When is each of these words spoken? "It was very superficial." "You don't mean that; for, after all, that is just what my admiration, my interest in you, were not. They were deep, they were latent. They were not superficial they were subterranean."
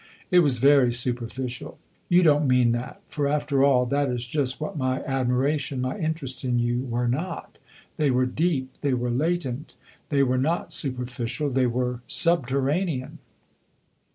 "It 0.31 0.39
was 0.39 0.57
very 0.57 0.91
superficial." 0.91 1.77
"You 2.09 2.23
don't 2.23 2.47
mean 2.47 2.71
that; 2.71 3.01
for, 3.07 3.27
after 3.27 3.63
all, 3.63 3.85
that 3.85 4.09
is 4.09 4.25
just 4.25 4.59
what 4.59 4.75
my 4.75 5.03
admiration, 5.03 5.79
my 5.79 5.99
interest 5.99 6.43
in 6.43 6.57
you, 6.57 6.79
were 6.79 7.07
not. 7.07 7.59
They 7.97 8.09
were 8.09 8.25
deep, 8.25 8.73
they 8.81 8.95
were 8.95 9.11
latent. 9.11 9.75
They 10.09 10.23
were 10.23 10.39
not 10.39 10.73
superficial 10.73 11.51
they 11.51 11.67
were 11.67 12.01
subterranean." 12.07 13.19